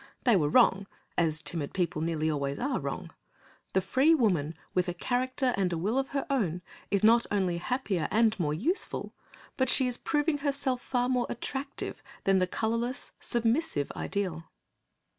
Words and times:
They 0.23 0.35
were 0.35 0.49
wrong, 0.49 0.87
as 1.15 1.43
timid 1.43 1.75
people 1.75 2.01
nearly 2.01 2.27
always 2.31 2.57
are 2.57 2.79
wrong. 2.79 3.11
The 3.73 3.81
free 3.81 4.15
woman, 4.15 4.55
with 4.73 4.89
a 4.89 4.95
character 4.95 5.53
and 5.55 5.71
a 5.71 5.77
will 5.77 5.99
of 5.99 6.07
her 6.07 6.25
own, 6.27 6.63
is 6.89 7.03
not 7.03 7.27
only 7.29 7.57
happier 7.57 8.07
and 8.09 8.35
more 8.39 8.55
useful, 8.55 9.13
but 9.57 9.69
she 9.69 9.85
is 9.85 9.97
proving 9.97 10.39
herself 10.39 10.81
far 10.81 11.07
more 11.07 11.27
attractive 11.29 12.01
than 12.23 12.39
the 12.39 12.47
colourless 12.47 13.11
submissive 13.19 13.91
ideal. 13.95 14.45